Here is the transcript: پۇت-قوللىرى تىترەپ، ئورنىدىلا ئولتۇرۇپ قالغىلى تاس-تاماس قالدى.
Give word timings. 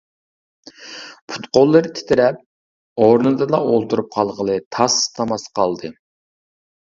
پۇت-قوللىرى 1.33 1.91
تىترەپ، 1.99 2.39
ئورنىدىلا 3.03 3.59
ئولتۇرۇپ 3.67 4.09
قالغىلى 4.17 4.57
تاس-تاماس 4.79 5.47
قالدى. 5.61 5.93